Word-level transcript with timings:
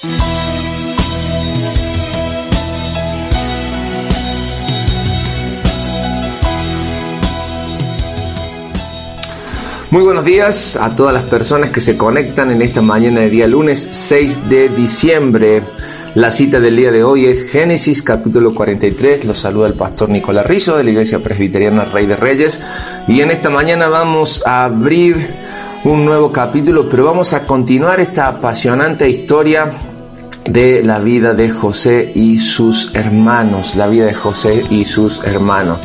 Muy 0.00 0.12
buenos 10.02 10.24
días 10.24 10.76
a 10.76 10.94
todas 10.94 11.12
las 11.12 11.24
personas 11.24 11.70
que 11.70 11.80
se 11.80 11.96
conectan 11.96 12.52
en 12.52 12.62
esta 12.62 12.80
mañana 12.80 13.20
de 13.20 13.30
día 13.30 13.48
lunes 13.48 13.88
6 13.90 14.48
de 14.48 14.68
diciembre. 14.68 15.62
La 16.14 16.30
cita 16.30 16.60
del 16.60 16.76
día 16.76 16.92
de 16.92 17.02
hoy 17.02 17.26
es 17.26 17.50
Génesis 17.50 18.02
capítulo 18.02 18.54
43. 18.54 19.24
Los 19.24 19.40
saluda 19.40 19.66
el 19.66 19.74
pastor 19.74 20.10
Nicolás 20.10 20.46
Rizzo 20.46 20.76
de 20.76 20.84
la 20.84 20.90
Iglesia 20.90 21.18
Presbiteriana 21.18 21.86
Rey 21.86 22.06
de 22.06 22.14
Reyes. 22.14 22.60
Y 23.08 23.20
en 23.20 23.32
esta 23.32 23.50
mañana 23.50 23.88
vamos 23.88 24.44
a 24.46 24.64
abrir 24.64 25.16
un 25.84 26.04
nuevo 26.04 26.30
capítulo, 26.30 26.88
pero 26.88 27.04
vamos 27.04 27.32
a 27.32 27.46
continuar 27.46 28.00
esta 28.00 28.26
apasionante 28.26 29.08
historia 29.08 29.72
de 30.48 30.82
la 30.82 30.98
vida 30.98 31.34
de 31.34 31.50
José 31.50 32.12
y 32.14 32.38
sus 32.38 32.94
hermanos. 32.94 33.76
La 33.76 33.86
vida 33.86 34.06
de 34.06 34.14
José 34.14 34.64
y 34.70 34.84
sus 34.84 35.22
hermanos. 35.24 35.78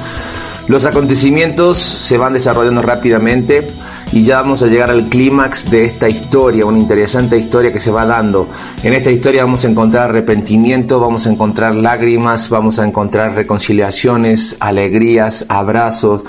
Los 0.67 0.85
acontecimientos 0.85 1.77
se 1.77 2.17
van 2.17 2.33
desarrollando 2.33 2.81
rápidamente 2.81 3.67
y 4.13 4.23
ya 4.23 4.41
vamos 4.41 4.63
a 4.63 4.67
llegar 4.67 4.91
al 4.91 5.09
clímax 5.09 5.69
de 5.69 5.85
esta 5.85 6.07
historia, 6.07 6.65
una 6.65 6.77
interesante 6.77 7.37
historia 7.37 7.73
que 7.73 7.79
se 7.79 7.91
va 7.91 8.05
dando. 8.05 8.47
En 8.81 8.93
esta 8.93 9.11
historia 9.11 9.43
vamos 9.43 9.65
a 9.65 9.67
encontrar 9.67 10.09
arrepentimiento, 10.09 10.99
vamos 10.99 11.25
a 11.27 11.31
encontrar 11.31 11.75
lágrimas, 11.75 12.47
vamos 12.47 12.79
a 12.79 12.85
encontrar 12.85 13.33
reconciliaciones, 13.33 14.55
alegrías, 14.59 15.45
abrazos, 15.49 16.23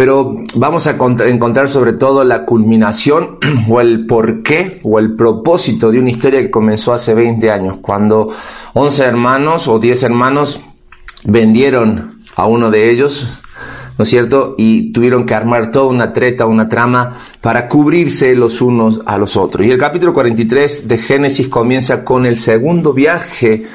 pero 0.00 0.34
vamos 0.54 0.86
a 0.86 0.92
encontrar 0.92 1.68
sobre 1.68 1.92
todo 1.92 2.24
la 2.24 2.46
culminación 2.46 3.36
o 3.68 3.82
el 3.82 4.06
porqué 4.06 4.80
o 4.82 4.98
el 4.98 5.14
propósito 5.14 5.90
de 5.90 5.98
una 5.98 6.08
historia 6.08 6.40
que 6.40 6.50
comenzó 6.50 6.94
hace 6.94 7.12
20 7.12 7.50
años, 7.50 7.76
cuando 7.82 8.30
11 8.72 9.04
hermanos 9.04 9.68
o 9.68 9.78
10 9.78 10.02
hermanos 10.04 10.62
vendieron 11.24 12.22
a 12.34 12.46
uno 12.46 12.70
de 12.70 12.90
ellos 12.90 13.42
¿no 13.98 14.04
es 14.04 14.08
cierto? 14.08 14.54
Y 14.56 14.90
tuvieron 14.92 15.26
que 15.26 15.34
armar 15.34 15.70
toda 15.70 15.88
una 15.88 16.14
treta, 16.14 16.46
una 16.46 16.66
trama 16.66 17.18
para 17.42 17.68
cubrirse 17.68 18.34
los 18.34 18.62
unos 18.62 19.02
a 19.04 19.18
los 19.18 19.36
otros. 19.36 19.66
Y 19.66 19.70
el 19.70 19.76
capítulo 19.76 20.14
43 20.14 20.88
de 20.88 20.96
Génesis 20.96 21.50
comienza 21.50 22.02
con 22.02 22.24
el 22.24 22.38
segundo 22.38 22.94
viaje 22.94 23.66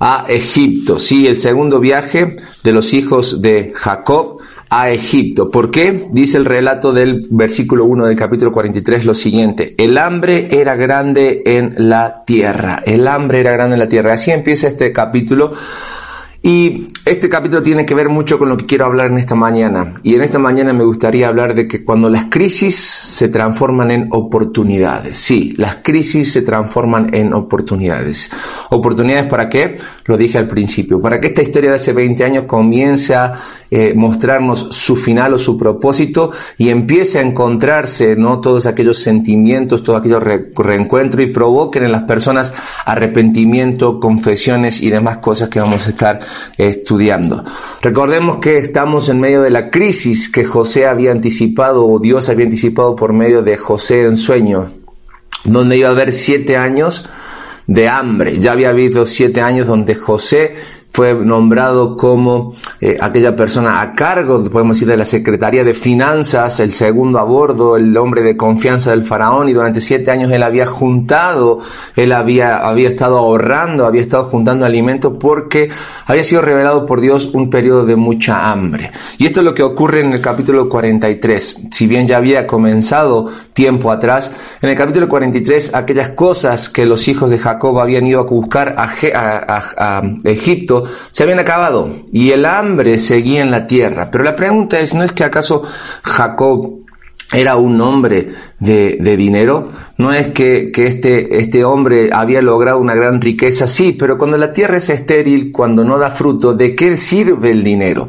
a 0.00 0.24
Egipto, 0.28 0.98
sí, 0.98 1.26
el 1.26 1.36
segundo 1.36 1.78
viaje 1.78 2.36
de 2.64 2.72
los 2.72 2.94
hijos 2.94 3.42
de 3.42 3.72
Jacob 3.74 4.38
a 4.70 4.90
Egipto. 4.90 5.50
¿Por 5.50 5.70
qué? 5.70 6.08
Dice 6.10 6.38
el 6.38 6.46
relato 6.46 6.94
del 6.94 7.26
versículo 7.30 7.84
1 7.84 8.06
del 8.06 8.16
capítulo 8.16 8.50
43 8.50 9.04
lo 9.04 9.12
siguiente, 9.12 9.74
el 9.76 9.98
hambre 9.98 10.48
era 10.52 10.74
grande 10.74 11.42
en 11.44 11.74
la 11.76 12.24
tierra, 12.24 12.82
el 12.86 13.06
hambre 13.08 13.40
era 13.40 13.52
grande 13.52 13.74
en 13.74 13.80
la 13.80 13.88
tierra. 13.88 14.14
Así 14.14 14.30
empieza 14.30 14.68
este 14.68 14.90
capítulo 14.90 15.52
y 16.42 16.88
este 17.04 17.28
capítulo 17.28 17.62
tiene 17.62 17.84
que 17.84 17.94
ver 17.94 18.08
mucho 18.08 18.38
con 18.38 18.48
lo 18.48 18.56
que 18.56 18.64
quiero 18.64 18.86
hablar 18.86 19.08
en 19.08 19.18
esta 19.18 19.34
mañana. 19.34 19.92
Y 20.02 20.14
en 20.14 20.22
esta 20.22 20.38
mañana 20.38 20.72
me 20.72 20.84
gustaría 20.84 21.28
hablar 21.28 21.54
de 21.54 21.68
que 21.68 21.84
cuando 21.84 22.08
las 22.08 22.26
crisis 22.26 22.76
se 22.76 23.28
transforman 23.28 23.90
en 23.90 24.08
oportunidades. 24.10 25.16
Sí, 25.16 25.54
las 25.58 25.76
crisis 25.82 26.32
se 26.32 26.40
transforman 26.40 27.12
en 27.12 27.34
oportunidades. 27.34 28.30
¿Oportunidades 28.70 29.26
para 29.26 29.50
qué? 29.50 29.76
Lo 30.06 30.16
dije 30.16 30.38
al 30.38 30.48
principio. 30.48 30.98
Para 30.98 31.20
que 31.20 31.26
esta 31.26 31.42
historia 31.42 31.70
de 31.70 31.76
hace 31.76 31.92
20 31.92 32.24
años 32.24 32.44
comience 32.44 33.14
a 33.14 33.34
eh, 33.70 33.92
mostrarnos 33.94 34.68
su 34.70 34.96
final 34.96 35.34
o 35.34 35.38
su 35.38 35.58
propósito 35.58 36.32
y 36.56 36.70
empiece 36.70 37.18
a 37.18 37.22
encontrarse, 37.22 38.16
¿no? 38.16 38.40
Todos 38.40 38.64
aquellos 38.64 38.98
sentimientos, 38.98 39.82
todos 39.82 40.00
aquellos 40.00 40.22
reencuentros 40.22 41.22
y 41.22 41.26
provoquen 41.26 41.84
en 41.84 41.92
las 41.92 42.04
personas 42.04 42.54
arrepentimiento, 42.86 44.00
confesiones 44.00 44.80
y 44.80 44.88
demás 44.88 45.18
cosas 45.18 45.50
que 45.50 45.60
vamos 45.60 45.86
a 45.86 45.90
estar 45.90 46.20
estudiando. 46.56 47.44
Recordemos 47.82 48.38
que 48.38 48.58
estamos 48.58 49.08
en 49.08 49.20
medio 49.20 49.42
de 49.42 49.50
la 49.50 49.70
crisis 49.70 50.30
que 50.30 50.44
José 50.44 50.86
había 50.86 51.12
anticipado 51.12 51.86
o 51.86 51.98
Dios 51.98 52.28
había 52.28 52.44
anticipado 52.44 52.96
por 52.96 53.12
medio 53.12 53.42
de 53.42 53.56
José 53.56 54.04
en 54.04 54.16
sueño, 54.16 54.72
donde 55.44 55.76
iba 55.76 55.88
a 55.88 55.92
haber 55.92 56.12
siete 56.12 56.56
años 56.56 57.04
de 57.66 57.88
hambre. 57.88 58.38
Ya 58.40 58.52
había 58.52 58.70
habido 58.70 59.06
siete 59.06 59.40
años 59.40 59.66
donde 59.66 59.94
José 59.94 60.54
fue 60.92 61.14
nombrado 61.14 61.96
como 61.96 62.54
eh, 62.80 62.96
aquella 63.00 63.36
persona 63.36 63.80
a 63.80 63.92
cargo, 63.92 64.42
podemos 64.44 64.76
decir, 64.76 64.88
de 64.88 64.96
la 64.96 65.04
Secretaría 65.04 65.62
de 65.62 65.72
Finanzas, 65.72 66.58
el 66.60 66.72
segundo 66.72 67.20
a 67.20 67.22
bordo, 67.22 67.76
el 67.76 67.96
hombre 67.96 68.22
de 68.22 68.36
confianza 68.36 68.90
del 68.90 69.04
faraón, 69.04 69.48
y 69.48 69.52
durante 69.52 69.80
siete 69.80 70.10
años 70.10 70.32
él 70.32 70.42
había 70.42 70.66
juntado, 70.66 71.60
él 71.94 72.12
había, 72.12 72.56
había 72.56 72.88
estado 72.88 73.18
ahorrando, 73.18 73.86
había 73.86 74.00
estado 74.00 74.24
juntando 74.24 74.66
alimentos 74.66 75.12
porque 75.20 75.70
había 76.06 76.24
sido 76.24 76.42
revelado 76.42 76.86
por 76.86 77.00
Dios 77.00 77.30
un 77.32 77.50
periodo 77.50 77.86
de 77.86 77.94
mucha 77.94 78.50
hambre. 78.50 78.90
Y 79.18 79.26
esto 79.26 79.40
es 79.40 79.44
lo 79.44 79.54
que 79.54 79.62
ocurre 79.62 80.00
en 80.00 80.12
el 80.12 80.20
capítulo 80.20 80.68
43. 80.68 81.68
Si 81.70 81.86
bien 81.86 82.06
ya 82.06 82.16
había 82.16 82.46
comenzado 82.48 83.26
tiempo 83.52 83.92
atrás, 83.92 84.32
en 84.60 84.68
el 84.68 84.76
capítulo 84.76 85.08
43 85.08 85.74
aquellas 85.74 86.10
cosas 86.10 86.68
que 86.68 86.84
los 86.84 87.06
hijos 87.06 87.30
de 87.30 87.38
Jacob 87.38 87.78
habían 87.78 88.06
ido 88.06 88.20
a 88.20 88.24
buscar 88.24 88.74
a, 88.76 88.90
a 89.76 90.02
Egipto, 90.24 90.79
se 91.10 91.22
habían 91.22 91.38
acabado 91.38 91.88
y 92.12 92.30
el 92.30 92.44
hambre 92.44 92.98
seguía 92.98 93.42
en 93.42 93.50
la 93.50 93.66
tierra. 93.66 94.10
Pero 94.10 94.24
la 94.24 94.36
pregunta 94.36 94.80
es, 94.80 94.94
¿no 94.94 95.02
es 95.02 95.12
que 95.12 95.24
acaso 95.24 95.62
Jacob 96.02 96.80
era 97.32 97.56
un 97.56 97.80
hombre 97.80 98.28
de, 98.58 99.16
dinero, 99.16 99.70
no 99.98 100.12
es 100.12 100.28
que, 100.28 100.72
este, 100.74 101.38
este 101.38 101.64
hombre 101.64 102.10
había 102.12 102.42
logrado 102.42 102.78
una 102.78 102.94
gran 102.94 103.20
riqueza, 103.20 103.66
sí, 103.66 103.92
pero 103.92 104.18
cuando 104.18 104.36
la 104.36 104.52
tierra 104.52 104.78
es 104.78 104.90
estéril, 104.90 105.52
cuando 105.52 105.84
no 105.84 105.96
da 105.98 106.10
fruto, 106.10 106.54
¿de 106.54 106.74
qué 106.74 106.96
sirve 106.96 107.52
el 107.52 107.62
dinero? 107.62 108.08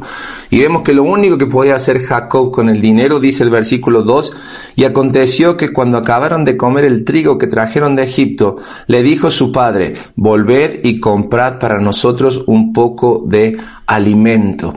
Y 0.50 0.58
vemos 0.58 0.82
que 0.82 0.92
lo 0.92 1.04
único 1.04 1.38
que 1.38 1.46
podía 1.46 1.76
hacer 1.76 2.00
Jacob 2.00 2.50
con 2.50 2.68
el 2.68 2.80
dinero, 2.80 3.20
dice 3.20 3.44
el 3.44 3.50
versículo 3.50 4.02
2, 4.02 4.32
y 4.76 4.84
aconteció 4.84 5.56
que 5.56 5.72
cuando 5.72 5.98
acabaron 5.98 6.44
de 6.44 6.56
comer 6.56 6.84
el 6.84 7.04
trigo 7.04 7.38
que 7.38 7.46
trajeron 7.46 7.94
de 7.94 8.02
Egipto, 8.02 8.56
le 8.88 9.02
dijo 9.02 9.30
su 9.30 9.52
padre, 9.52 9.94
volved 10.16 10.80
y 10.82 10.98
comprad 10.98 11.58
para 11.58 11.80
nosotros 11.80 12.42
un 12.46 12.72
poco 12.72 13.24
de 13.26 13.56
alimento 13.86 14.74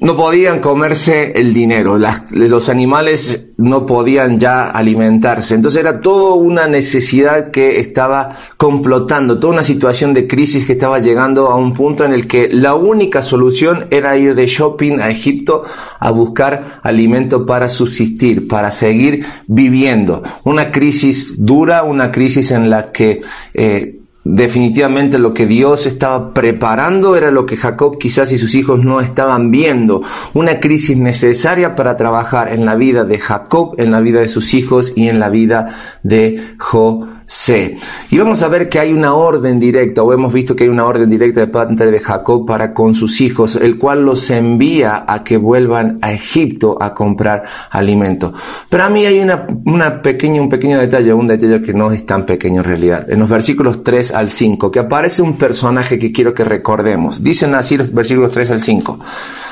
no 0.00 0.16
podían 0.16 0.60
comerse 0.60 1.32
el 1.32 1.54
dinero, 1.54 1.98
los 2.32 2.68
animales 2.68 3.50
no 3.56 3.86
podían 3.86 4.40
ya 4.40 4.70
alimentarse. 4.70 5.54
Entonces 5.54 5.80
era 5.80 6.00
toda 6.00 6.34
una 6.34 6.66
necesidad 6.66 7.50
que 7.50 7.78
estaba 7.78 8.30
complotando, 8.56 9.38
toda 9.38 9.52
una 9.52 9.62
situación 9.62 10.12
de 10.12 10.26
crisis 10.26 10.66
que 10.66 10.72
estaba 10.72 10.98
llegando 10.98 11.48
a 11.48 11.56
un 11.56 11.74
punto 11.74 12.04
en 12.04 12.12
el 12.12 12.26
que 12.26 12.48
la 12.48 12.74
única 12.74 13.22
solución 13.22 13.86
era 13.90 14.16
ir 14.16 14.34
de 14.34 14.46
shopping 14.46 15.00
a 15.00 15.10
Egipto 15.10 15.62
a 16.00 16.10
buscar 16.10 16.80
alimento 16.82 17.46
para 17.46 17.68
subsistir, 17.68 18.48
para 18.48 18.70
seguir 18.70 19.24
viviendo. 19.46 20.22
Una 20.44 20.72
crisis 20.72 21.34
dura, 21.44 21.84
una 21.84 22.10
crisis 22.10 22.50
en 22.50 22.68
la 22.68 22.90
que 22.90 23.20
eh, 23.52 23.93
Definitivamente 24.24 25.18
lo 25.18 25.34
que 25.34 25.46
Dios 25.46 25.84
estaba 25.84 26.32
preparando 26.32 27.14
era 27.14 27.30
lo 27.30 27.44
que 27.44 27.58
Jacob 27.58 27.98
quizás 27.98 28.32
y 28.32 28.38
sus 28.38 28.54
hijos 28.54 28.82
no 28.82 29.00
estaban 29.00 29.50
viendo. 29.50 30.00
Una 30.32 30.60
crisis 30.60 30.96
necesaria 30.96 31.76
para 31.76 31.98
trabajar 31.98 32.50
en 32.50 32.64
la 32.64 32.74
vida 32.74 33.04
de 33.04 33.18
Jacob, 33.18 33.74
en 33.76 33.90
la 33.90 34.00
vida 34.00 34.20
de 34.20 34.30
sus 34.30 34.54
hijos 34.54 34.94
y 34.96 35.08
en 35.08 35.20
la 35.20 35.28
vida 35.28 35.68
de 36.02 36.54
José. 36.58 37.14
C. 37.26 37.78
Y 38.10 38.18
vamos 38.18 38.42
a 38.42 38.48
ver 38.48 38.68
que 38.68 38.78
hay 38.78 38.92
una 38.92 39.14
orden 39.14 39.58
directa, 39.58 40.02
o 40.02 40.12
hemos 40.12 40.32
visto 40.32 40.54
que 40.54 40.64
hay 40.64 40.70
una 40.70 40.86
orden 40.86 41.08
directa 41.08 41.40
de 41.40 41.46
parte 41.46 41.90
de 41.90 42.00
Jacob 42.00 42.46
para 42.46 42.74
con 42.74 42.94
sus 42.94 43.20
hijos, 43.20 43.56
el 43.56 43.78
cual 43.78 44.04
los 44.04 44.28
envía 44.30 45.04
a 45.06 45.24
que 45.24 45.36
vuelvan 45.36 45.98
a 46.02 46.12
Egipto 46.12 46.76
a 46.80 46.92
comprar 46.92 47.44
alimento. 47.70 48.32
Pero 48.68 48.84
a 48.84 48.90
mí 48.90 49.06
hay 49.06 49.20
una, 49.20 50.02
pequeña, 50.02 50.42
un 50.42 50.48
pequeño 50.48 50.78
detalle, 50.78 51.12
un 51.14 51.26
detalle 51.26 51.62
que 51.62 51.72
no 51.72 51.92
es 51.92 52.04
tan 52.04 52.26
pequeño 52.26 52.60
en 52.60 52.64
realidad. 52.64 53.10
En 53.10 53.20
los 53.20 53.28
versículos 53.28 53.82
3 53.82 54.12
al 54.12 54.30
5, 54.30 54.70
que 54.70 54.80
aparece 54.80 55.22
un 55.22 55.38
personaje 55.38 55.98
que 55.98 56.12
quiero 56.12 56.34
que 56.34 56.44
recordemos. 56.44 57.22
Dicen 57.22 57.54
así 57.54 57.76
los 57.76 57.92
versículos 57.92 58.32
3 58.32 58.50
al 58.50 58.60
5. 58.60 58.98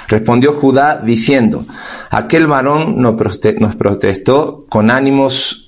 Respondió 0.08 0.52
Judá 0.52 1.00
diciendo, 1.04 1.64
aquel 2.10 2.46
varón 2.46 3.00
nos 3.00 3.14
protestó 3.76 4.66
con 4.68 4.90
ánimos 4.90 5.61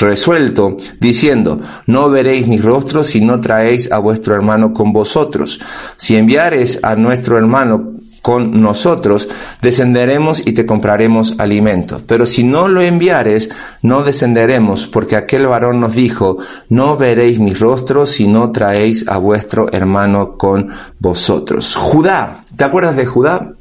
resuelto, 0.00 0.76
diciendo, 0.98 1.60
no 1.86 2.10
veréis 2.10 2.46
mi 2.46 2.58
rostro 2.58 3.02
si 3.02 3.20
no 3.20 3.40
traéis 3.40 3.90
a 3.90 3.98
vuestro 3.98 4.34
hermano 4.34 4.72
con 4.72 4.92
vosotros. 4.92 5.60
Si 5.96 6.16
enviares 6.16 6.80
a 6.82 6.94
nuestro 6.94 7.38
hermano 7.38 7.94
con 8.22 8.60
nosotros, 8.60 9.28
descenderemos 9.62 10.46
y 10.46 10.52
te 10.52 10.66
compraremos 10.66 11.34
alimentos. 11.38 12.02
Pero 12.02 12.26
si 12.26 12.44
no 12.44 12.68
lo 12.68 12.82
enviares, 12.82 13.50
no 13.82 14.02
descenderemos, 14.02 14.86
porque 14.86 15.16
aquel 15.16 15.46
varón 15.46 15.80
nos 15.80 15.94
dijo, 15.94 16.38
no 16.68 16.96
veréis 16.96 17.38
mi 17.38 17.54
rostro 17.54 18.04
si 18.06 18.26
no 18.26 18.52
traéis 18.52 19.08
a 19.08 19.16
vuestro 19.16 19.72
hermano 19.72 20.36
con 20.36 20.70
vosotros. 20.98 21.74
Judá, 21.74 22.42
¿te 22.56 22.64
acuerdas 22.64 22.96
de 22.96 23.06
Judá? 23.06 23.54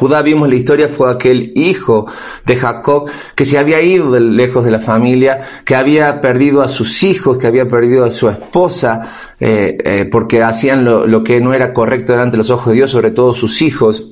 Judá, 0.00 0.22
vimos 0.22 0.48
la 0.48 0.54
historia, 0.54 0.88
fue 0.88 1.10
aquel 1.10 1.52
hijo 1.54 2.06
de 2.46 2.56
Jacob 2.56 3.08
que 3.34 3.44
se 3.44 3.58
había 3.58 3.80
ido 3.82 4.10
de 4.10 4.20
lejos 4.20 4.64
de 4.64 4.70
la 4.70 4.80
familia, 4.80 5.40
que 5.64 5.76
había 5.76 6.20
perdido 6.20 6.62
a 6.62 6.68
sus 6.68 7.02
hijos, 7.02 7.38
que 7.38 7.46
había 7.46 7.68
perdido 7.68 8.04
a 8.04 8.10
su 8.10 8.28
esposa, 8.28 9.02
eh, 9.38 9.76
eh, 9.84 10.08
porque 10.10 10.42
hacían 10.42 10.84
lo, 10.84 11.22
que 11.22 11.40
no 11.40 11.54
era 11.54 11.72
correcto 11.72 12.12
delante 12.12 12.32
de 12.32 12.38
los 12.38 12.50
ojos 12.50 12.68
de 12.68 12.74
Dios, 12.74 12.90
sobre 12.90 13.10
todo 13.10 13.34
sus 13.34 13.62
hijos, 13.62 14.06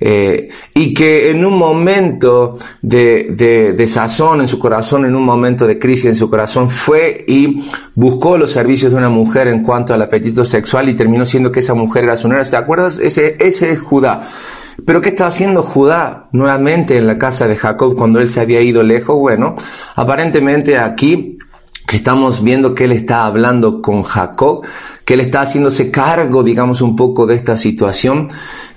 eh, 0.00 0.48
y 0.74 0.94
que 0.94 1.30
en 1.30 1.44
un 1.44 1.58
momento 1.58 2.56
de, 2.82 3.28
de, 3.30 3.72
de 3.72 3.86
sazón 3.86 4.40
en 4.40 4.48
su 4.48 4.58
corazón, 4.58 5.04
en 5.04 5.14
un 5.14 5.24
momento 5.24 5.66
de 5.66 5.78
crisis 5.78 6.06
en 6.06 6.16
su 6.16 6.28
corazón, 6.28 6.70
fue 6.70 7.24
y 7.28 7.64
buscó 7.94 8.36
los 8.38 8.50
servicios 8.50 8.92
de 8.92 8.98
una 8.98 9.10
mujer 9.10 9.48
en 9.48 9.62
cuanto 9.62 9.94
al 9.94 10.02
apetito 10.02 10.44
sexual 10.44 10.88
y 10.88 10.94
terminó 10.94 11.24
siendo 11.24 11.52
que 11.52 11.60
esa 11.60 11.74
mujer 11.74 12.04
era 12.04 12.16
su 12.16 12.28
nuera. 12.28 12.44
¿Te 12.44 12.56
acuerdas? 12.56 12.98
Ese, 12.98 13.36
ese 13.38 13.70
es 13.70 13.80
Judá. 13.80 14.22
Pero 14.84 15.00
¿qué 15.00 15.10
estaba 15.10 15.28
haciendo 15.28 15.62
Judá 15.62 16.28
nuevamente 16.32 16.96
en 16.96 17.06
la 17.06 17.18
casa 17.18 17.46
de 17.46 17.56
Jacob 17.56 17.94
cuando 17.96 18.20
él 18.20 18.28
se 18.28 18.40
había 18.40 18.60
ido 18.60 18.82
lejos? 18.82 19.16
Bueno, 19.16 19.56
aparentemente 19.94 20.78
aquí 20.78 21.38
estamos 21.92 22.42
viendo 22.42 22.74
que 22.74 22.84
él 22.84 22.92
está 22.92 23.24
hablando 23.24 23.80
con 23.80 24.02
Jacob, 24.02 24.66
que 25.04 25.14
él 25.14 25.20
está 25.20 25.42
haciéndose 25.42 25.90
cargo, 25.90 26.42
digamos, 26.42 26.80
un 26.80 26.96
poco 26.96 27.26
de 27.26 27.34
esta 27.34 27.56
situación. 27.56 28.28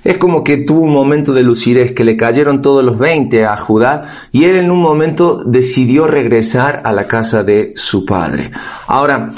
Es 0.04 0.18
como 0.18 0.44
que 0.44 0.58
tuvo 0.58 0.82
un 0.82 0.94
momento 0.94 1.34
de 1.34 1.44
lucidez, 1.44 1.94
que 1.94 2.04
le 2.04 2.16
cayeron 2.16 2.62
todos 2.62 2.84
los 2.84 2.98
20 2.98 3.46
a 3.46 3.58
Judá 3.58 4.04
y 4.32 4.46
él 4.46 4.58
en 4.58 4.72
un 4.72 4.80
momento 4.80 5.44
decidió 5.46 6.08
regresar 6.08 6.82
a 6.84 6.92
la 6.92 7.06
casa 7.06 7.44
de 7.44 7.74
su 7.76 8.06
padre. 8.06 8.52
Ahora, 8.88 9.32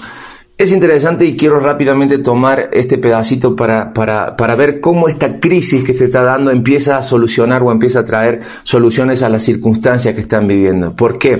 es 0.59 0.73
interesante 0.73 1.23
y 1.23 1.37
quiero 1.37 1.57
rápidamente 1.61 2.17
tomar 2.17 2.67
este 2.73 2.97
pedacito 2.97 3.55
para, 3.55 3.93
para, 3.93 4.35
para, 4.35 4.55
ver 4.55 4.81
cómo 4.81 5.07
esta 5.07 5.39
crisis 5.39 5.85
que 5.85 5.93
se 5.93 6.03
está 6.03 6.21
dando 6.21 6.51
empieza 6.51 6.97
a 6.97 7.01
solucionar 7.01 7.63
o 7.63 7.71
empieza 7.71 7.99
a 7.99 8.03
traer 8.03 8.41
soluciones 8.63 9.23
a 9.23 9.29
las 9.29 9.41
circunstancias 9.43 10.13
que 10.13 10.19
están 10.19 10.49
viviendo. 10.49 10.93
¿Por 10.93 11.17
qué? 11.17 11.37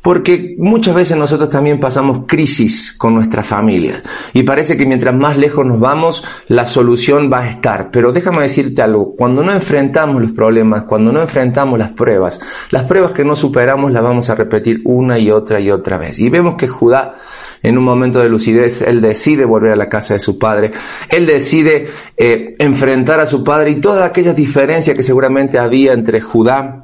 Porque 0.00 0.54
muchas 0.56 0.94
veces 0.94 1.18
nosotros 1.18 1.50
también 1.50 1.78
pasamos 1.78 2.20
crisis 2.26 2.94
con 2.96 3.14
nuestras 3.14 3.46
familias 3.46 4.02
y 4.32 4.44
parece 4.44 4.78
que 4.78 4.86
mientras 4.86 5.14
más 5.14 5.36
lejos 5.36 5.66
nos 5.66 5.78
vamos, 5.78 6.24
la 6.48 6.64
solución 6.64 7.30
va 7.30 7.40
a 7.40 7.50
estar. 7.50 7.90
Pero 7.90 8.12
déjame 8.12 8.40
decirte 8.40 8.80
algo, 8.80 9.14
cuando 9.14 9.42
no 9.42 9.52
enfrentamos 9.52 10.22
los 10.22 10.32
problemas, 10.32 10.84
cuando 10.84 11.12
no 11.12 11.20
enfrentamos 11.20 11.78
las 11.78 11.90
pruebas, 11.90 12.40
las 12.70 12.84
pruebas 12.84 13.12
que 13.12 13.26
no 13.26 13.36
superamos 13.36 13.92
las 13.92 14.02
vamos 14.02 14.30
a 14.30 14.34
repetir 14.34 14.80
una 14.86 15.18
y 15.18 15.30
otra 15.30 15.60
y 15.60 15.70
otra 15.70 15.98
vez. 15.98 16.18
Y 16.18 16.30
vemos 16.30 16.54
que 16.54 16.66
Judá 16.66 17.16
en 17.64 17.78
un 17.78 17.84
momento 17.84 18.20
de 18.20 18.28
lucidez, 18.28 18.82
él 18.82 19.00
decide 19.00 19.44
volver 19.44 19.72
a 19.72 19.76
la 19.76 19.88
casa 19.88 20.14
de 20.14 20.20
su 20.20 20.38
padre, 20.38 20.70
él 21.08 21.26
decide 21.26 21.86
eh, 22.16 22.54
enfrentar 22.58 23.18
a 23.18 23.26
su 23.26 23.42
padre 23.42 23.70
y 23.70 23.76
todas 23.76 24.08
aquellas 24.08 24.36
diferencias 24.36 24.94
que 24.94 25.02
seguramente 25.02 25.58
había 25.58 25.94
entre 25.94 26.20
Judá 26.20 26.83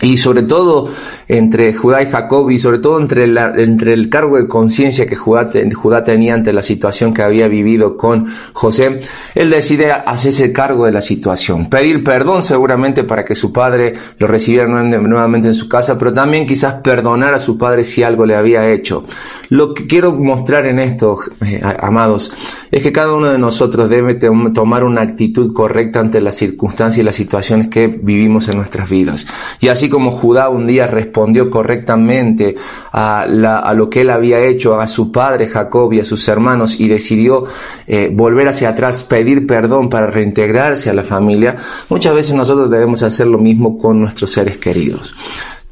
y 0.00 0.16
sobre 0.16 0.42
todo 0.42 0.88
entre 1.28 1.72
Judá 1.74 2.02
y 2.02 2.06
Jacob 2.06 2.50
y 2.50 2.58
sobre 2.58 2.78
todo 2.78 2.98
entre, 2.98 3.24
entre 3.24 3.92
el 3.92 4.08
cargo 4.08 4.36
de 4.36 4.48
conciencia 4.48 5.06
que 5.06 5.16
Judá, 5.16 5.50
Judá, 5.74 6.02
tenía 6.02 6.34
ante 6.34 6.52
la 6.52 6.62
situación 6.62 7.12
que 7.12 7.22
había 7.22 7.48
vivido 7.48 7.96
con 7.96 8.26
José, 8.52 9.00
él 9.34 9.50
decide 9.50 9.92
hacerse 9.92 10.52
cargo 10.52 10.86
de 10.86 10.92
la 10.92 11.00
situación, 11.00 11.68
pedir 11.68 12.02
perdón 12.02 12.42
seguramente 12.42 13.04
para 13.04 13.24
que 13.24 13.34
su 13.34 13.52
padre 13.52 13.94
lo 14.18 14.26
recibiera 14.26 14.66
nuevamente 14.66 15.48
en 15.48 15.54
su 15.54 15.68
casa, 15.68 15.98
pero 15.98 16.12
también 16.12 16.46
quizás 16.46 16.74
perdonar 16.74 17.34
a 17.34 17.38
su 17.38 17.56
padre 17.56 17.84
si 17.84 18.02
algo 18.02 18.26
le 18.26 18.34
había 18.34 18.70
hecho. 18.70 19.04
Lo 19.48 19.74
que 19.74 19.86
quiero 19.86 20.12
mostrar 20.12 20.66
en 20.66 20.78
esto, 20.78 21.16
eh, 21.44 21.60
amados, 21.80 22.32
es 22.70 22.82
que 22.82 22.92
cada 22.92 23.12
uno 23.12 23.30
de 23.30 23.38
nosotros 23.38 23.90
debe 23.90 24.14
tomar 24.14 24.84
una 24.84 25.02
actitud 25.02 25.52
correcta 25.52 26.00
ante 26.00 26.20
las 26.20 26.36
circunstancias 26.36 26.98
y 26.98 27.02
las 27.02 27.14
situaciones 27.14 27.68
que 27.68 27.86
vivimos 27.86 28.48
en 28.48 28.56
nuestras 28.56 28.88
vidas. 28.88 29.26
Y 29.60 29.68
así 29.68 29.81
como 29.88 30.10
Judá 30.10 30.48
un 30.48 30.66
día 30.66 30.86
respondió 30.86 31.50
correctamente 31.50 32.54
a, 32.92 33.26
lo 33.74 33.90
que 33.90 34.02
él 34.02 34.10
había 34.10 34.40
hecho 34.40 34.80
a 34.80 34.86
su 34.86 35.10
padre 35.10 35.46
Jacob 35.46 35.92
y 35.92 36.00
a 36.00 36.04
sus 36.04 36.26
hermanos 36.28 36.78
y 36.78 36.88
decidió 36.88 37.44
eh, 37.86 38.10
volver 38.12 38.48
hacia 38.48 38.70
atrás, 38.70 39.02
pedir 39.02 39.46
perdón 39.46 39.88
para 39.88 40.06
reintegrarse 40.06 40.90
a 40.90 40.94
la 40.94 41.02
familia, 41.02 41.56
muchas 41.88 42.14
veces 42.14 42.34
nosotros 42.34 42.70
debemos 42.70 43.02
hacer 43.02 43.26
lo 43.26 43.38
mismo 43.38 43.78
con 43.78 44.00
nuestros 44.00 44.30
seres 44.30 44.58
queridos. 44.58 45.14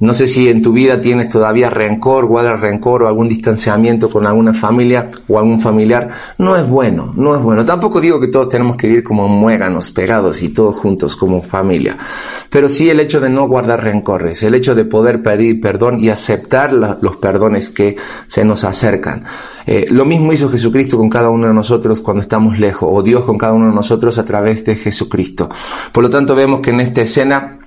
No 0.01 0.15
sé 0.15 0.27
si 0.27 0.49
en 0.49 0.63
tu 0.63 0.73
vida 0.73 0.99
tienes 0.99 1.29
todavía 1.29 1.69
rencor, 1.69 2.25
guardas 2.25 2.59
rencor 2.59 3.03
o 3.03 3.09
algún 3.09 3.29
distanciamiento 3.29 4.09
con 4.09 4.27
alguna 4.27 4.55
familia 4.55 5.11
o 5.29 5.39
algún 5.39 5.61
familiar. 5.61 6.09
No 6.39 6.57
es 6.57 6.67
bueno, 6.67 7.13
no 7.15 7.37
es 7.37 7.43
bueno. 7.43 7.67
Tampoco 7.67 8.01
digo 8.01 8.19
que 8.19 8.29
todos 8.29 8.49
tenemos 8.49 8.79
que 8.79 8.87
vivir 8.87 9.05
como 9.05 9.29
muéganos, 9.29 9.91
pegados 9.91 10.41
y 10.41 10.49
todos 10.49 10.77
juntos 10.77 11.17
como 11.17 11.43
familia. 11.43 11.99
Pero 12.49 12.71
sí 12.71 12.89
el 12.89 12.99
hecho 12.99 13.21
de 13.21 13.29
no 13.29 13.47
guardar 13.47 13.85
rencores, 13.85 14.43
el 14.43 14.55
hecho 14.55 14.75
de 14.75 14.87
poder 14.87 15.23
pedir 15.23 15.61
perdón 15.61 16.01
y 16.01 16.09
aceptar 16.09 16.73
los 16.73 17.17
perdones 17.19 17.69
que 17.69 17.95
se 18.27 18.43
nos 18.43 18.65
acercan. 18.65 19.25
Eh, 19.67 19.85
lo 19.91 20.07
mismo 20.07 20.33
hizo 20.33 20.49
Jesucristo 20.49 20.97
con 20.97 21.11
cada 21.11 21.29
uno 21.29 21.47
de 21.47 21.55
nosotros 21.55 22.01
cuando 22.01 22.23
estamos 22.23 22.59
lejos, 22.59 22.89
o 22.91 23.03
Dios 23.03 23.25
con 23.25 23.37
cada 23.37 23.53
uno 23.53 23.67
de 23.67 23.75
nosotros 23.75 24.17
a 24.19 24.25
través 24.25 24.65
de 24.65 24.77
Jesucristo. 24.77 25.51
Por 25.93 26.03
lo 26.03 26.09
tanto, 26.09 26.35
vemos 26.35 26.61
que 26.61 26.71
en 26.71 26.81
esta 26.81 27.03
escena 27.03 27.60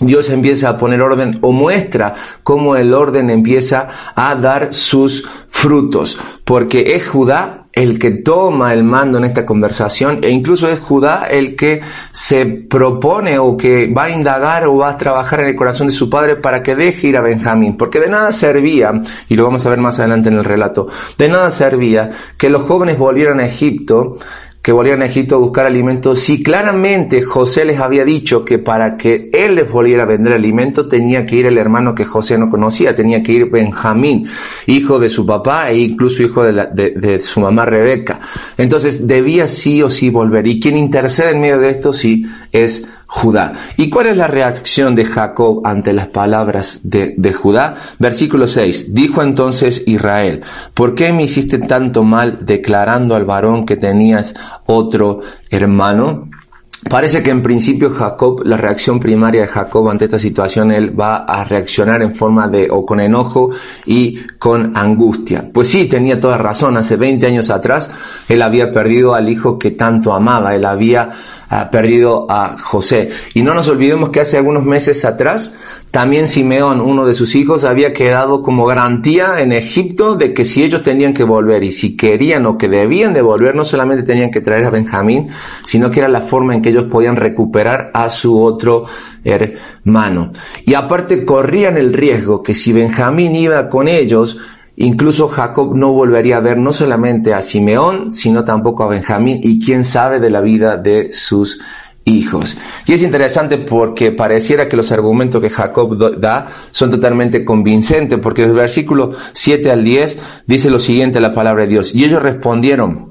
Dios 0.00 0.30
empieza 0.30 0.70
a 0.70 0.76
poner 0.76 1.02
orden 1.02 1.38
o 1.42 1.52
muestra 1.52 2.14
cómo 2.42 2.76
el 2.76 2.94
orden 2.94 3.30
empieza 3.30 3.88
a 4.14 4.34
dar 4.34 4.72
sus 4.72 5.28
frutos, 5.48 6.18
porque 6.44 6.94
es 6.94 7.06
Judá 7.06 7.60
el 7.72 7.98
que 7.98 8.10
toma 8.10 8.72
el 8.72 8.82
mando 8.82 9.18
en 9.18 9.24
esta 9.24 9.46
conversación 9.46 10.18
e 10.22 10.30
incluso 10.30 10.68
es 10.68 10.80
Judá 10.80 11.28
el 11.30 11.54
que 11.54 11.80
se 12.10 12.46
propone 12.46 13.38
o 13.38 13.56
que 13.56 13.92
va 13.92 14.04
a 14.04 14.10
indagar 14.10 14.66
o 14.66 14.78
va 14.78 14.90
a 14.90 14.96
trabajar 14.96 15.40
en 15.40 15.46
el 15.46 15.56
corazón 15.56 15.86
de 15.86 15.92
su 15.92 16.10
padre 16.10 16.36
para 16.36 16.62
que 16.62 16.74
deje 16.74 17.08
ir 17.08 17.16
a 17.16 17.20
Benjamín, 17.20 17.76
porque 17.76 18.00
de 18.00 18.08
nada 18.08 18.32
servía, 18.32 19.02
y 19.28 19.36
lo 19.36 19.44
vamos 19.44 19.64
a 19.66 19.70
ver 19.70 19.78
más 19.78 19.98
adelante 19.98 20.30
en 20.30 20.38
el 20.38 20.44
relato, 20.44 20.88
de 21.16 21.28
nada 21.28 21.50
servía 21.50 22.10
que 22.36 22.50
los 22.50 22.62
jóvenes 22.64 22.98
volvieran 22.98 23.38
a 23.40 23.46
Egipto 23.46 24.16
que 24.62 24.72
volvieran 24.72 25.00
a 25.00 25.06
Egipto 25.06 25.36
a 25.36 25.38
buscar 25.38 25.64
alimento, 25.64 26.14
si 26.14 26.42
claramente 26.42 27.22
José 27.22 27.64
les 27.64 27.78
había 27.78 28.04
dicho 28.04 28.44
que 28.44 28.58
para 28.58 28.96
que 28.98 29.30
él 29.32 29.54
les 29.54 29.70
volviera 29.70 30.02
a 30.02 30.06
vender 30.06 30.34
alimento 30.34 30.86
tenía 30.86 31.24
que 31.24 31.36
ir 31.36 31.46
el 31.46 31.56
hermano 31.56 31.94
que 31.94 32.04
José 32.04 32.36
no 32.36 32.50
conocía, 32.50 32.94
tenía 32.94 33.22
que 33.22 33.32
ir 33.32 33.50
Benjamín, 33.50 34.26
hijo 34.66 34.98
de 34.98 35.08
su 35.08 35.24
papá 35.24 35.70
e 35.70 35.78
incluso 35.78 36.22
hijo 36.22 36.42
de, 36.42 36.90
de 36.90 37.20
su 37.20 37.40
mamá 37.40 37.64
Rebeca. 37.64 38.20
Entonces 38.58 39.06
debía 39.06 39.48
sí 39.48 39.82
o 39.82 39.88
sí 39.88 40.10
volver. 40.10 40.46
Y 40.46 40.60
quien 40.60 40.76
intercede 40.76 41.30
en 41.30 41.40
medio 41.40 41.58
de 41.58 41.70
esto 41.70 41.94
sí 41.94 42.26
es 42.52 42.86
Judá. 43.12 43.54
¿Y 43.76 43.90
cuál 43.90 44.06
es 44.06 44.16
la 44.16 44.28
reacción 44.28 44.94
de 44.94 45.04
Jacob 45.04 45.62
ante 45.64 45.92
las 45.92 46.06
palabras 46.06 46.82
de, 46.84 47.14
de, 47.18 47.32
Judá? 47.32 47.74
Versículo 47.98 48.46
6. 48.46 48.94
Dijo 48.94 49.20
entonces 49.20 49.82
Israel, 49.86 50.42
¿por 50.74 50.94
qué 50.94 51.12
me 51.12 51.24
hiciste 51.24 51.58
tanto 51.58 52.04
mal 52.04 52.46
declarando 52.46 53.16
al 53.16 53.24
varón 53.24 53.66
que 53.66 53.76
tenías 53.76 54.32
otro 54.66 55.22
hermano? 55.50 56.28
Parece 56.88 57.22
que 57.22 57.30
en 57.30 57.42
principio 57.42 57.90
Jacob, 57.90 58.40
la 58.44 58.56
reacción 58.56 58.98
primaria 58.98 59.42
de 59.42 59.48
Jacob 59.48 59.90
ante 59.90 60.06
esta 60.06 60.18
situación, 60.18 60.72
él 60.72 60.98
va 60.98 61.18
a 61.18 61.44
reaccionar 61.44 62.00
en 62.00 62.14
forma 62.14 62.48
de 62.48 62.68
o 62.70 62.86
con 62.86 63.00
enojo 63.00 63.50
y 63.84 64.16
con 64.38 64.74
angustia. 64.74 65.50
Pues 65.52 65.68
sí, 65.68 65.84
tenía 65.84 66.18
toda 66.18 66.38
razón, 66.38 66.78
hace 66.78 66.96
20 66.96 67.26
años 67.26 67.50
atrás 67.50 67.90
él 68.30 68.40
había 68.40 68.72
perdido 68.72 69.14
al 69.14 69.28
hijo 69.28 69.58
que 69.58 69.72
tanto 69.72 70.14
amaba, 70.14 70.54
él 70.54 70.64
había 70.64 71.10
perdido 71.70 72.26
a 72.30 72.56
José. 72.58 73.08
Y 73.34 73.42
no 73.42 73.54
nos 73.54 73.68
olvidemos 73.68 74.10
que 74.10 74.20
hace 74.20 74.36
algunos 74.36 74.64
meses 74.64 75.04
atrás 75.04 75.52
también 75.90 76.28
Simeón, 76.28 76.80
uno 76.80 77.04
de 77.04 77.14
sus 77.14 77.34
hijos, 77.34 77.64
había 77.64 77.92
quedado 77.92 78.42
como 78.42 78.64
garantía 78.64 79.40
en 79.40 79.50
Egipto 79.50 80.14
de 80.14 80.32
que 80.32 80.44
si 80.44 80.62
ellos 80.62 80.82
tenían 80.82 81.12
que 81.12 81.24
volver 81.24 81.64
y 81.64 81.72
si 81.72 81.96
querían 81.96 82.46
o 82.46 82.56
que 82.56 82.68
debían 82.68 83.12
de 83.12 83.22
volver, 83.22 83.56
no 83.56 83.64
solamente 83.64 84.04
tenían 84.04 84.30
que 84.30 84.40
traer 84.40 84.66
a 84.66 84.70
Benjamín, 84.70 85.26
sino 85.64 85.90
que 85.90 85.98
era 85.98 86.08
la 86.08 86.20
forma 86.20 86.54
en 86.54 86.62
que 86.62 86.68
ellos 86.68 86.84
podían 86.84 87.16
recuperar 87.16 87.90
a 87.92 88.08
su 88.08 88.40
otro 88.40 88.84
hermano. 89.24 90.30
Y 90.64 90.74
aparte 90.74 91.24
corrían 91.24 91.76
el 91.76 91.92
riesgo 91.92 92.40
que 92.40 92.54
si 92.54 92.72
Benjamín 92.72 93.34
iba 93.34 93.68
con 93.68 93.88
ellos, 93.88 94.38
Incluso 94.82 95.28
Jacob 95.28 95.76
no 95.76 95.92
volvería 95.92 96.38
a 96.38 96.40
ver 96.40 96.56
no 96.56 96.72
solamente 96.72 97.34
a 97.34 97.42
Simeón, 97.42 98.10
sino 98.10 98.44
tampoco 98.44 98.82
a 98.82 98.88
Benjamín 98.88 99.38
y 99.42 99.60
quién 99.60 99.84
sabe 99.84 100.20
de 100.20 100.30
la 100.30 100.40
vida 100.40 100.78
de 100.78 101.12
sus 101.12 101.60
hijos. 102.06 102.56
Y 102.86 102.94
es 102.94 103.02
interesante 103.02 103.58
porque 103.58 104.10
pareciera 104.10 104.68
que 104.68 104.78
los 104.78 104.90
argumentos 104.90 105.42
que 105.42 105.50
Jacob 105.50 106.18
da 106.18 106.46
son 106.70 106.88
totalmente 106.88 107.44
convincentes, 107.44 108.18
porque 108.20 108.40
desde 108.40 108.54
el 108.54 108.60
versículo 108.60 109.12
7 109.34 109.70
al 109.70 109.84
10 109.84 110.18
dice 110.46 110.70
lo 110.70 110.78
siguiente 110.78 111.20
la 111.20 111.34
palabra 111.34 111.64
de 111.64 111.68
Dios. 111.68 111.94
Y 111.94 112.04
ellos 112.04 112.22
respondieron, 112.22 113.09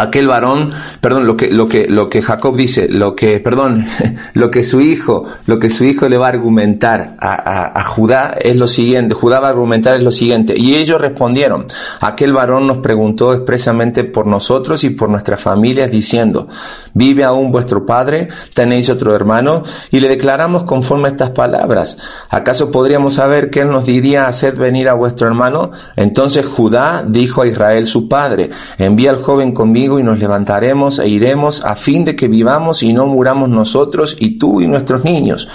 aquel 0.00 0.26
varón, 0.26 0.72
perdón, 1.00 1.26
lo 1.26 1.36
que, 1.36 1.50
lo 1.50 1.68
que, 1.68 1.86
lo 1.86 2.08
que 2.08 2.22
Jacob 2.22 2.56
dice, 2.56 2.88
lo 2.88 3.14
que, 3.14 3.38
perdón, 3.40 3.86
lo 4.34 4.50
que 4.50 4.64
su 4.64 4.80
hijo, 4.80 5.26
lo 5.46 5.58
que 5.58 5.68
su 5.70 5.84
hijo 5.84 6.08
le 6.08 6.16
va 6.16 6.26
a 6.26 6.30
argumentar 6.30 7.16
a, 7.20 7.78
a, 7.78 7.84
Judá 7.84 8.36
es 8.40 8.56
lo 8.56 8.66
siguiente, 8.66 9.14
Judá 9.14 9.40
va 9.40 9.48
a 9.48 9.50
argumentar 9.50 9.96
es 9.96 10.02
lo 10.02 10.10
siguiente, 10.10 10.54
y 10.56 10.74
ellos 10.76 11.00
respondieron, 11.00 11.66
aquel 12.00 12.32
varón 12.32 12.66
nos 12.66 12.78
preguntó 12.78 13.34
expresamente 13.34 14.04
por 14.04 14.26
nosotros 14.26 14.84
y 14.84 14.90
por 14.90 15.10
nuestras 15.10 15.40
familias 15.40 15.90
diciendo, 15.90 16.46
¿vive 16.94 17.24
aún 17.24 17.52
vuestro 17.52 17.84
padre? 17.84 18.28
¿Tenéis 18.54 18.88
otro 18.88 19.14
hermano? 19.14 19.62
Y 19.90 20.00
le 20.00 20.08
declaramos 20.08 20.64
conforme 20.64 21.08
a 21.08 21.10
estas 21.10 21.30
palabras, 21.30 21.98
¿acaso 22.30 22.70
podríamos 22.70 23.14
saber 23.14 23.50
que 23.50 23.60
él 23.60 23.70
nos 23.70 23.84
diría, 23.86 24.26
haced 24.26 24.56
venir 24.56 24.88
a 24.88 24.94
vuestro 24.94 25.28
hermano? 25.28 25.72
Entonces 25.96 26.46
Judá 26.46 27.04
dijo 27.06 27.42
a 27.42 27.46
Israel 27.46 27.86
su 27.86 28.08
padre, 28.08 28.50
envía 28.78 29.10
al 29.10 29.16
joven 29.16 29.52
conmigo 29.52 29.89
y 29.98 30.02
nos 30.02 30.18
levantaremos 30.18 30.98
e 30.98 31.08
iremos 31.08 31.64
a 31.64 31.76
fin 31.76 32.04
de 32.04 32.14
que 32.14 32.28
vivamos 32.28 32.82
y 32.82 32.92
no 32.92 33.06
muramos 33.06 33.48
nosotros 33.48 34.16
y 34.18 34.38
tú 34.38 34.60
y 34.60 34.66
nuestros 34.66 35.04
niños. 35.04 35.48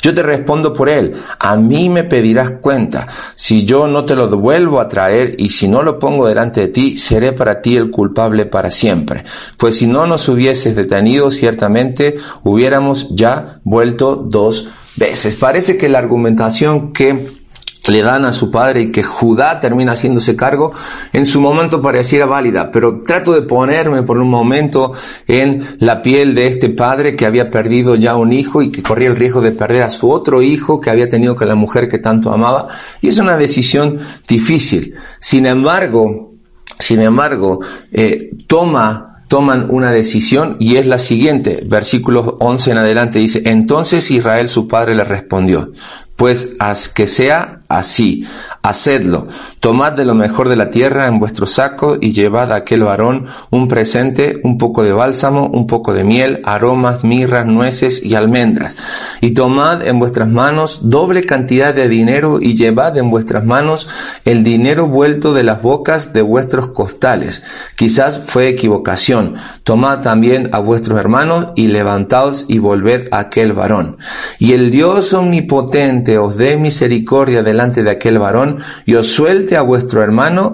Yo 0.00 0.14
te 0.14 0.22
respondo 0.22 0.72
por 0.72 0.88
él, 0.88 1.14
a 1.38 1.56
mí 1.56 1.88
me 1.88 2.04
pedirás 2.04 2.52
cuenta. 2.60 3.06
Si 3.34 3.64
yo 3.64 3.86
no 3.86 4.04
te 4.04 4.14
lo 4.14 4.28
devuelvo 4.28 4.80
a 4.80 4.88
traer 4.88 5.34
y 5.38 5.50
si 5.50 5.68
no 5.68 5.82
lo 5.82 5.98
pongo 5.98 6.26
delante 6.26 6.60
de 6.60 6.68
ti, 6.68 6.96
seré 6.96 7.32
para 7.32 7.60
ti 7.60 7.76
el 7.76 7.90
culpable 7.90 8.46
para 8.46 8.70
siempre. 8.70 9.24
Pues 9.56 9.76
si 9.76 9.86
no 9.86 10.06
nos 10.06 10.28
hubieses 10.28 10.76
detenido, 10.76 11.30
ciertamente 11.30 12.16
hubiéramos 12.44 13.08
ya 13.10 13.60
vuelto 13.64 14.16
dos 14.16 14.68
veces. 14.96 15.36
Parece 15.36 15.76
que 15.76 15.88
la 15.88 15.98
argumentación 15.98 16.92
que 16.92 17.39
le 17.88 18.02
dan 18.02 18.24
a 18.24 18.32
su 18.32 18.50
padre 18.50 18.82
y 18.82 18.92
que 18.92 19.02
Judá 19.02 19.58
termina 19.60 19.92
haciéndose 19.92 20.36
cargo, 20.36 20.72
en 21.12 21.26
su 21.26 21.40
momento 21.40 21.80
pareciera 21.80 22.26
válida, 22.26 22.70
pero 22.70 23.00
trato 23.00 23.32
de 23.32 23.42
ponerme 23.42 24.02
por 24.02 24.18
un 24.18 24.28
momento 24.28 24.92
en 25.26 25.62
la 25.78 26.02
piel 26.02 26.34
de 26.34 26.46
este 26.46 26.68
padre 26.68 27.16
que 27.16 27.26
había 27.26 27.50
perdido 27.50 27.94
ya 27.94 28.16
un 28.16 28.32
hijo 28.32 28.62
y 28.62 28.70
que 28.70 28.82
corría 28.82 29.08
el 29.08 29.16
riesgo 29.16 29.40
de 29.40 29.52
perder 29.52 29.84
a 29.84 29.90
su 29.90 30.10
otro 30.10 30.42
hijo 30.42 30.80
que 30.80 30.90
había 30.90 31.08
tenido 31.08 31.34
con 31.34 31.48
la 31.48 31.54
mujer 31.54 31.88
que 31.88 31.98
tanto 31.98 32.32
amaba, 32.32 32.68
y 33.00 33.08
es 33.08 33.18
una 33.18 33.36
decisión 33.36 33.98
difícil. 34.28 34.94
Sin 35.18 35.46
embargo, 35.46 36.34
sin 36.78 37.00
embargo, 37.00 37.60
eh, 37.92 38.30
toma 38.46 39.06
toman 39.30 39.70
una 39.70 39.92
decisión 39.92 40.56
y 40.58 40.74
es 40.74 40.86
la 40.86 40.98
siguiente, 40.98 41.62
versículo 41.64 42.36
11 42.40 42.72
en 42.72 42.78
adelante 42.78 43.20
dice, 43.20 43.42
entonces 43.44 44.10
Israel 44.10 44.48
su 44.48 44.66
padre 44.66 44.96
le 44.96 45.04
respondió, 45.04 45.70
pues 46.16 46.48
haz 46.58 46.88
que 46.88 47.06
sea 47.06 47.59
así, 47.70 48.26
hacedlo, 48.62 49.28
tomad 49.60 49.92
de 49.92 50.04
lo 50.04 50.14
mejor 50.16 50.48
de 50.48 50.56
la 50.56 50.70
tierra 50.70 51.06
en 51.06 51.20
vuestro 51.20 51.46
saco 51.46 51.96
y 52.00 52.10
llevad 52.10 52.50
a 52.50 52.56
aquel 52.56 52.82
varón 52.82 53.26
un 53.50 53.68
presente, 53.68 54.40
un 54.42 54.58
poco 54.58 54.82
de 54.82 54.92
bálsamo, 54.92 55.46
un 55.46 55.68
poco 55.68 55.94
de 55.94 56.02
miel, 56.02 56.40
aromas, 56.44 57.04
mirras, 57.04 57.46
nueces 57.46 58.04
y 58.04 58.16
almendras. 58.16 58.76
Y 59.20 59.30
tomad 59.30 59.86
en 59.86 60.00
vuestras 60.00 60.28
manos 60.28 60.80
doble 60.82 61.22
cantidad 61.22 61.72
de 61.72 61.88
dinero 61.88 62.38
y 62.40 62.56
llevad 62.56 62.98
en 62.98 63.08
vuestras 63.08 63.44
manos 63.44 63.88
el 64.24 64.42
dinero 64.42 64.88
vuelto 64.88 65.32
de 65.32 65.44
las 65.44 65.62
bocas 65.62 66.12
de 66.12 66.22
vuestros 66.22 66.68
costales. 66.68 67.44
Quizás 67.76 68.18
fue 68.18 68.48
equivocación. 68.48 69.36
Tomad 69.62 70.00
también 70.00 70.48
a 70.50 70.58
vuestros 70.58 70.98
hermanos 70.98 71.52
y 71.54 71.68
levantaos 71.68 72.46
y 72.48 72.58
volved 72.58 73.06
a 73.12 73.20
aquel 73.20 73.52
varón. 73.52 73.98
Y 74.40 74.54
el 74.54 74.72
Dios 74.72 75.12
omnipotente 75.12 76.18
os 76.18 76.36
dé 76.36 76.56
misericordia 76.56 77.44
delante 77.44 77.59
de 77.68 77.90
aquel 77.90 78.18
varón 78.18 78.58
y 78.86 78.94
os 78.94 79.08
suelte 79.08 79.56
a 79.56 79.62
vuestro 79.62 80.02
hermano 80.02 80.52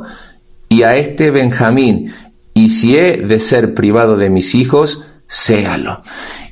y 0.68 0.82
a 0.82 0.96
este 0.96 1.30
Benjamín, 1.30 2.12
y 2.52 2.70
si 2.70 2.96
he 2.96 3.18
de 3.18 3.38
ser 3.38 3.74
privado 3.74 4.16
de 4.16 4.30
mis 4.30 4.54
hijos, 4.54 5.02
séalo. 5.28 6.02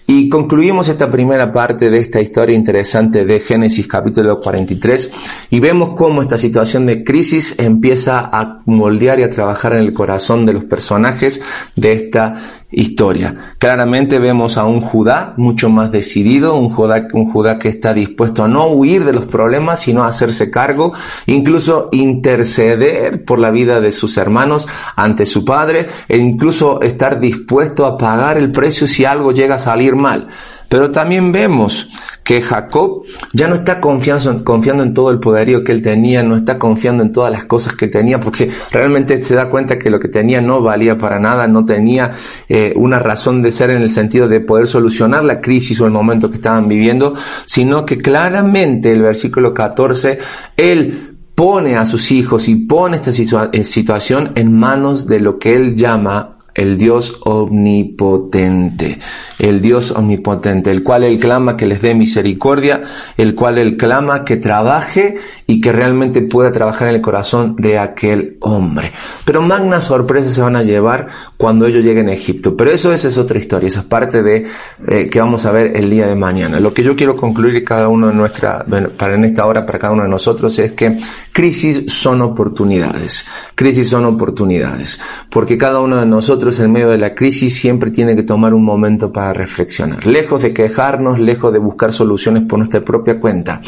Y 0.06 0.28
concluimos 0.28 0.88
esta 0.88 1.10
primera 1.10 1.50
parte 1.50 1.88
de 1.88 1.96
esta 1.98 2.20
historia 2.20 2.54
interesante 2.54 3.24
de 3.24 3.40
Génesis 3.40 3.88
capítulo 3.88 4.38
43 4.38 5.10
y 5.48 5.60
vemos 5.60 5.94
cómo 5.96 6.20
esta 6.20 6.36
situación 6.36 6.84
de 6.84 7.02
crisis 7.02 7.54
empieza 7.58 8.20
a 8.20 8.60
moldear 8.66 9.18
y 9.18 9.22
a 9.22 9.30
trabajar 9.30 9.72
en 9.72 9.80
el 9.80 9.94
corazón 9.94 10.44
de 10.44 10.52
los 10.52 10.64
personajes 10.64 11.40
de 11.74 11.92
esta 11.94 12.34
historia. 12.76 13.34
Claramente 13.58 14.18
vemos 14.18 14.56
a 14.56 14.64
un 14.64 14.80
Judá 14.80 15.34
mucho 15.36 15.68
más 15.68 15.90
decidido, 15.90 16.56
un 16.56 16.68
Judá, 16.68 17.06
un 17.12 17.24
Judá 17.30 17.58
que 17.58 17.68
está 17.68 17.94
dispuesto 17.94 18.44
a 18.44 18.48
no 18.48 18.68
huir 18.68 19.04
de 19.04 19.12
los 19.12 19.24
problemas, 19.24 19.80
sino 19.80 20.04
a 20.04 20.08
hacerse 20.08 20.50
cargo, 20.50 20.92
incluso 21.26 21.88
interceder 21.92 23.24
por 23.24 23.38
la 23.38 23.50
vida 23.50 23.80
de 23.80 23.90
sus 23.90 24.16
hermanos 24.16 24.68
ante 24.96 25.26
su 25.26 25.44
padre, 25.44 25.86
e 26.08 26.16
incluso 26.16 26.80
estar 26.82 27.20
dispuesto 27.20 27.86
a 27.86 27.96
pagar 27.96 28.36
el 28.36 28.52
precio 28.52 28.86
si 28.86 29.04
algo 29.04 29.32
llega 29.32 29.56
a 29.56 29.58
salir 29.58 29.96
mal. 29.96 30.28
Pero 30.68 30.90
también 30.90 31.32
vemos 31.32 31.88
que 32.22 32.40
Jacob 32.40 33.02
ya 33.32 33.48
no 33.48 33.54
está 33.54 33.80
confiando, 33.80 34.82
en 34.82 34.94
todo 34.94 35.10
el 35.10 35.20
poderío 35.20 35.62
que 35.62 35.72
él 35.72 35.82
tenía, 35.82 36.22
no 36.22 36.36
está 36.36 36.58
confiando 36.58 37.02
en 37.02 37.12
todas 37.12 37.30
las 37.30 37.44
cosas 37.44 37.74
que 37.74 37.86
tenía, 37.86 38.18
porque 38.18 38.50
realmente 38.70 39.20
se 39.22 39.34
da 39.34 39.50
cuenta 39.50 39.78
que 39.78 39.90
lo 39.90 40.00
que 40.00 40.08
tenía 40.08 40.40
no 40.40 40.62
valía 40.62 40.96
para 40.96 41.20
nada, 41.20 41.46
no 41.46 41.64
tenía 41.64 42.10
eh, 42.48 42.72
una 42.76 42.98
razón 42.98 43.42
de 43.42 43.52
ser 43.52 43.70
en 43.70 43.82
el 43.82 43.90
sentido 43.90 44.26
de 44.26 44.40
poder 44.40 44.66
solucionar 44.66 45.22
la 45.22 45.40
crisis 45.40 45.80
o 45.80 45.86
el 45.86 45.92
momento 45.92 46.30
que 46.30 46.36
estaban 46.36 46.66
viviendo, 46.66 47.14
sino 47.44 47.84
que 47.84 47.98
claramente 47.98 48.92
el 48.92 49.02
versículo 49.02 49.52
14, 49.52 50.18
él 50.56 51.14
pone 51.34 51.76
a 51.76 51.84
sus 51.84 52.12
hijos 52.12 52.48
y 52.48 52.54
pone 52.54 52.96
esta 52.96 53.10
eh, 53.52 53.64
situación 53.64 54.32
en 54.34 54.56
manos 54.56 55.06
de 55.06 55.20
lo 55.20 55.38
que 55.38 55.54
él 55.54 55.76
llama 55.76 56.33
el 56.54 56.78
Dios 56.78 57.20
omnipotente, 57.24 58.98
el 59.38 59.60
Dios 59.60 59.90
omnipotente, 59.90 60.70
el 60.70 60.82
cual 60.82 61.04
él 61.04 61.18
clama 61.18 61.56
que 61.56 61.66
les 61.66 61.82
dé 61.82 61.94
misericordia, 61.94 62.82
el 63.16 63.34
cual 63.34 63.58
él 63.58 63.76
clama 63.76 64.24
que 64.24 64.36
trabaje 64.36 65.16
y 65.46 65.60
que 65.60 65.72
realmente 65.72 66.22
pueda 66.22 66.52
trabajar 66.52 66.88
en 66.88 66.94
el 66.94 67.00
corazón 67.00 67.56
de 67.56 67.78
aquel 67.78 68.38
hombre. 68.40 68.92
Pero 69.24 69.42
magnas 69.42 69.84
sorpresas 69.84 70.34
se 70.34 70.42
van 70.42 70.56
a 70.56 70.62
llevar 70.62 71.08
cuando 71.36 71.66
ellos 71.66 71.84
lleguen 71.84 72.08
a 72.08 72.12
Egipto. 72.12 72.56
Pero 72.56 72.70
eso 72.70 72.92
es 72.92 73.18
otra 73.18 73.38
historia, 73.38 73.68
esa 73.68 73.80
es 73.80 73.86
parte 73.86 74.22
de 74.22 74.46
eh, 74.88 75.08
que 75.10 75.20
vamos 75.20 75.46
a 75.46 75.52
ver 75.52 75.76
el 75.76 75.90
día 75.90 76.06
de 76.06 76.14
mañana. 76.14 76.60
Lo 76.60 76.72
que 76.72 76.82
yo 76.82 76.96
quiero 76.96 77.16
concluir 77.16 77.64
cada 77.64 77.88
uno 77.88 78.08
de 78.08 78.14
nuestra, 78.14 78.64
para 78.96 79.14
en 79.14 79.24
esta 79.24 79.46
hora 79.46 79.66
para 79.66 79.78
cada 79.78 79.92
uno 79.92 80.02
de 80.04 80.08
nosotros 80.08 80.58
es 80.58 80.72
que 80.72 80.98
crisis 81.32 81.92
son 81.92 82.22
oportunidades. 82.22 83.24
Crisis 83.54 83.88
son 83.88 84.04
oportunidades. 84.04 85.00
Porque 85.30 85.58
cada 85.58 85.80
uno 85.80 85.98
de 85.98 86.06
en 86.44 86.72
medio 86.72 86.90
de 86.90 86.98
la 86.98 87.14
crisis 87.14 87.54
siempre 87.54 87.90
tiene 87.90 88.14
que 88.14 88.22
tomar 88.22 88.52
un 88.52 88.64
momento 88.64 89.12
para 89.12 89.32
reflexionar. 89.32 90.06
Lejos 90.06 90.42
de 90.42 90.52
quejarnos, 90.52 91.18
lejos 91.18 91.52
de 91.52 91.58
buscar 91.58 91.92
soluciones 91.92 92.42
por 92.42 92.58
nuestra 92.58 92.84
propia 92.84 93.18
cuenta, 93.18 93.60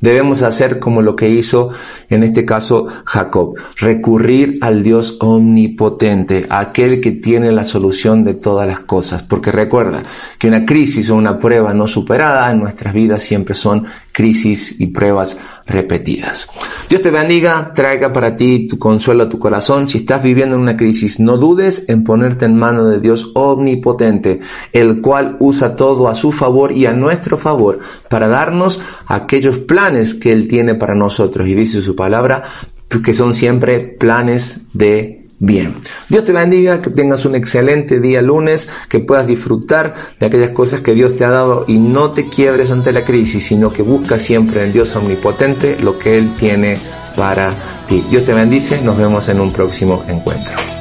debemos 0.00 0.42
hacer 0.42 0.78
como 0.78 1.00
lo 1.00 1.16
que 1.16 1.30
hizo 1.30 1.70
en 2.08 2.22
este 2.22 2.44
caso 2.44 2.86
Jacob, 3.04 3.54
recurrir 3.78 4.58
al 4.60 4.82
Dios 4.82 5.16
omnipotente, 5.20 6.46
aquel 6.50 7.00
que 7.00 7.12
tiene 7.12 7.50
la 7.52 7.64
solución 7.64 8.24
de 8.24 8.34
todas 8.34 8.66
las 8.66 8.80
cosas. 8.80 9.22
Porque 9.22 9.50
recuerda 9.50 10.02
que 10.38 10.48
una 10.48 10.66
crisis 10.66 11.10
o 11.10 11.16
una 11.16 11.38
prueba 11.38 11.72
no 11.74 11.86
superada 11.86 12.50
en 12.50 12.60
nuestras 12.60 12.92
vidas 12.92 13.22
siempre 13.22 13.54
son 13.54 13.86
crisis 14.18 14.74
y 14.80 14.88
pruebas 14.88 15.36
repetidas. 15.64 16.48
Dios 16.88 17.02
te 17.02 17.12
bendiga, 17.12 17.72
traiga 17.72 18.12
para 18.12 18.34
ti 18.34 18.66
tu 18.66 18.76
consuelo 18.76 19.22
a 19.22 19.28
tu 19.28 19.38
corazón. 19.38 19.86
Si 19.86 19.98
estás 19.98 20.24
viviendo 20.24 20.56
en 20.56 20.62
una 20.62 20.76
crisis, 20.76 21.20
no 21.20 21.38
dudes 21.38 21.84
en 21.86 22.02
ponerte 22.02 22.44
en 22.46 22.56
mano 22.56 22.86
de 22.86 22.98
Dios 22.98 23.30
omnipotente, 23.36 24.40
el 24.72 25.00
cual 25.00 25.36
usa 25.38 25.76
todo 25.76 26.08
a 26.08 26.16
su 26.16 26.32
favor 26.32 26.72
y 26.72 26.86
a 26.86 26.92
nuestro 26.92 27.38
favor 27.38 27.78
para 28.10 28.26
darnos 28.26 28.80
aquellos 29.06 29.60
planes 29.60 30.14
que 30.14 30.32
Él 30.32 30.48
tiene 30.48 30.74
para 30.74 30.96
nosotros. 30.96 31.46
Y 31.46 31.54
dice 31.54 31.80
su 31.80 31.94
palabra 31.94 32.42
que 33.04 33.14
son 33.14 33.34
siempre 33.34 33.78
planes 33.78 34.62
de 34.72 35.17
bien. 35.38 35.74
Dios 36.08 36.24
te 36.24 36.32
bendiga, 36.32 36.80
que 36.80 36.90
tengas 36.90 37.24
un 37.24 37.34
excelente 37.34 38.00
día 38.00 38.22
lunes, 38.22 38.68
que 38.88 39.00
puedas 39.00 39.26
disfrutar 39.26 39.94
de 40.18 40.26
aquellas 40.26 40.50
cosas 40.50 40.80
que 40.80 40.94
Dios 40.94 41.16
te 41.16 41.24
ha 41.24 41.30
dado 41.30 41.64
y 41.66 41.78
no 41.78 42.10
te 42.10 42.28
quiebres 42.28 42.70
ante 42.70 42.92
la 42.92 43.04
crisis, 43.04 43.44
sino 43.44 43.72
que 43.72 43.82
busca 43.82 44.18
siempre 44.18 44.64
en 44.64 44.72
Dios 44.72 44.94
omnipotente 44.96 45.76
lo 45.80 45.98
que 45.98 46.18
Él 46.18 46.34
tiene 46.36 46.78
para 47.16 47.50
ti. 47.86 48.02
Dios 48.10 48.24
te 48.24 48.34
bendice, 48.34 48.80
nos 48.82 48.96
vemos 48.96 49.28
en 49.28 49.40
un 49.40 49.52
próximo 49.52 50.04
encuentro. 50.08 50.77